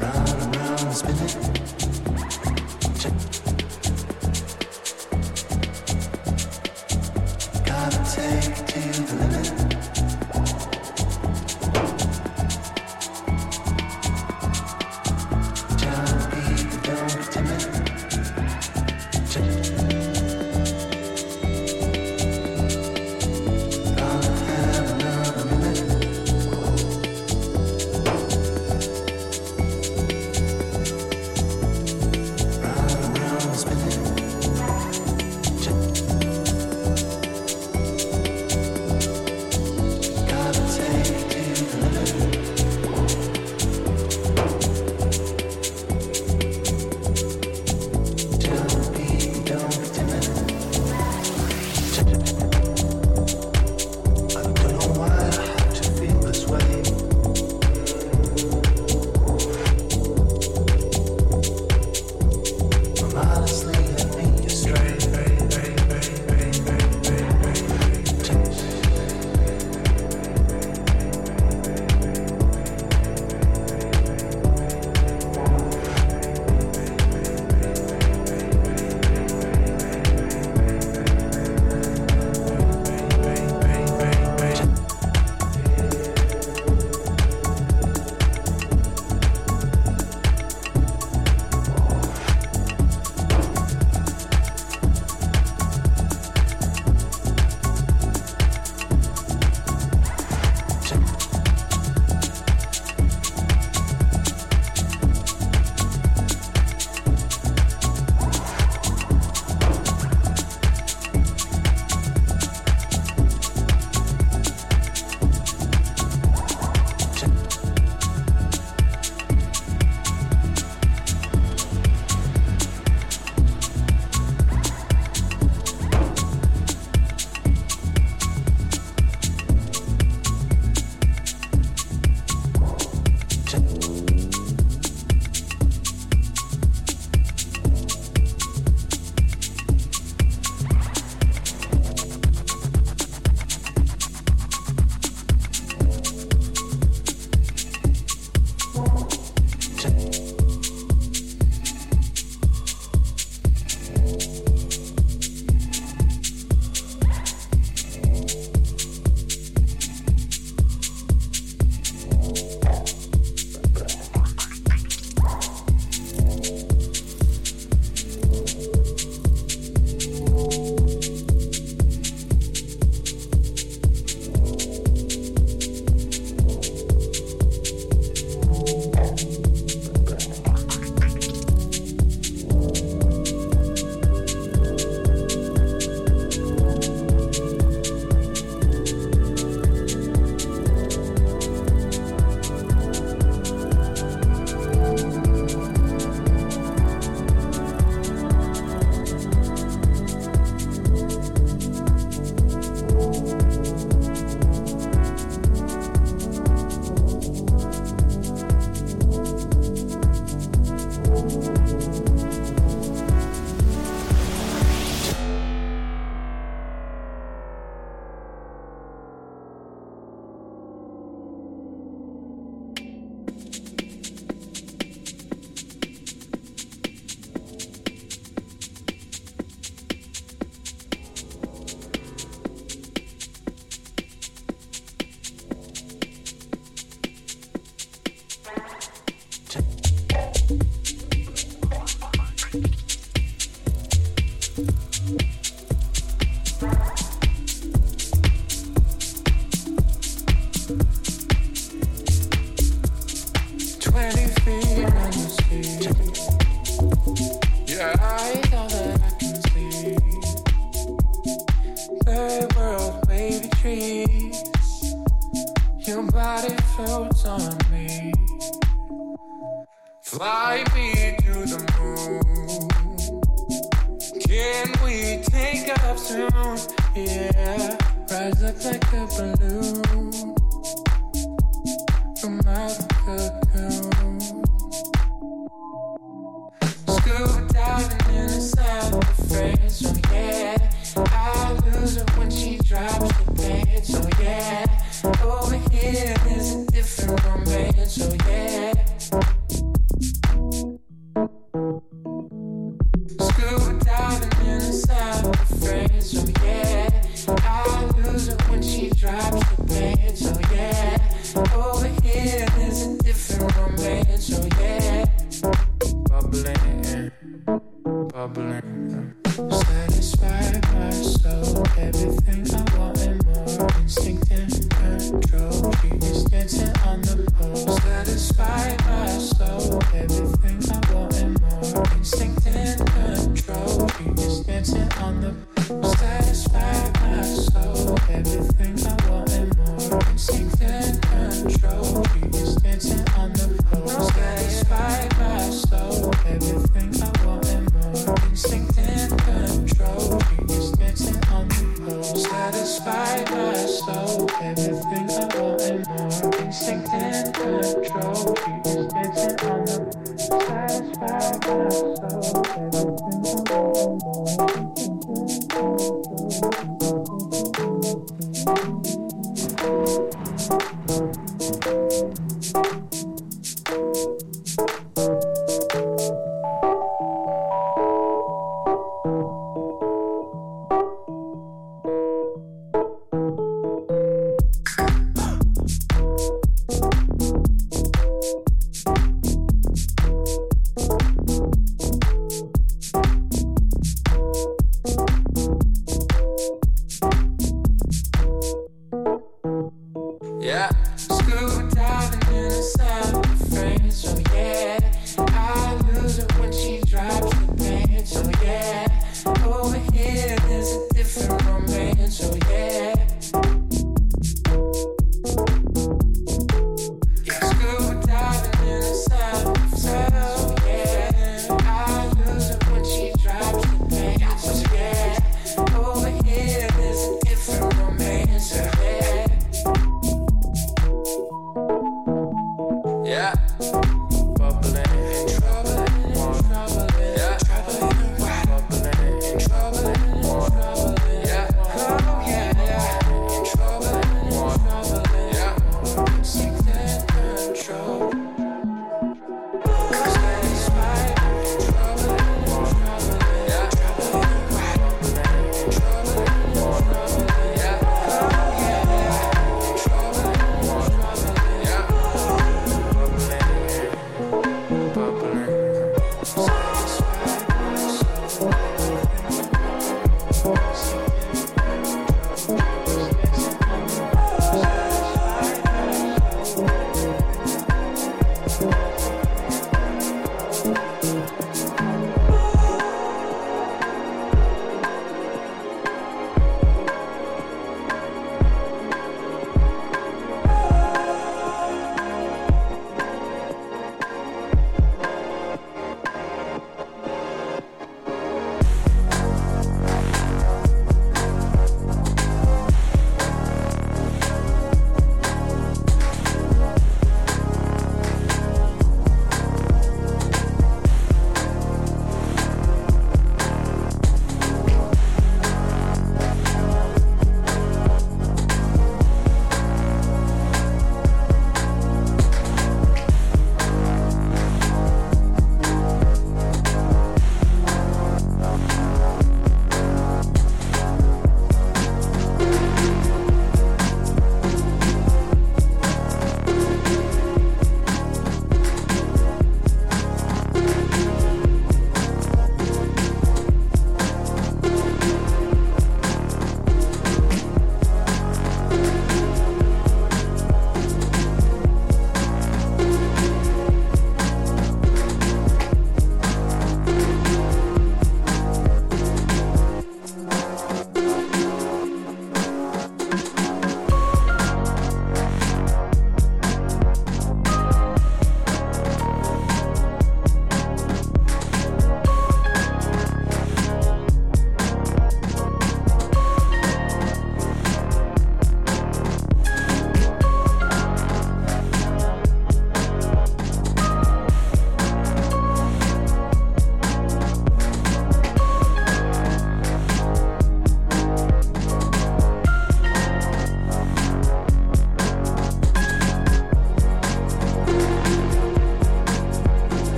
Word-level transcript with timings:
round 0.00 0.28
and 0.28 0.56
round, 0.56 0.94
spinning. 0.94 1.43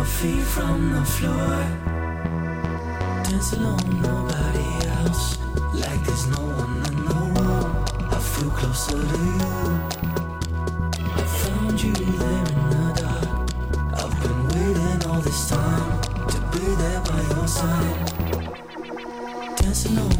your 0.00 0.08
feet 0.08 0.42
from 0.42 0.92
the 0.94 1.04
floor. 1.04 1.56
Dance 3.24 3.52
alone, 3.52 4.00
nobody 4.00 4.68
else. 4.96 5.38
Like 5.74 6.00
there's 6.06 6.26
no 6.28 6.42
one 6.62 6.76
in 6.88 6.96
the 7.08 7.18
room. 7.34 7.68
I 8.16 8.18
feel 8.32 8.50
closer 8.58 9.00
to 9.12 9.18
you. 9.38 9.52
I 11.20 11.24
found 11.42 11.82
you 11.82 11.92
there 12.20 12.44
in 12.52 12.60
the 12.72 12.84
dark. 13.00 13.30
I've 14.00 14.16
been 14.22 14.40
waiting 14.52 15.00
all 15.10 15.20
this 15.20 15.40
time 15.50 15.90
to 16.32 16.38
be 16.52 16.64
there 16.82 17.00
by 17.10 17.20
your 17.34 17.48
side. 17.58 17.98
Dance 19.58 19.84
alone. 19.84 20.19